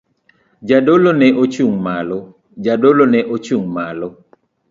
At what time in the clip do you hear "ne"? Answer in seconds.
3.13-3.27